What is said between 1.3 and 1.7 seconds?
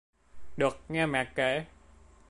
kể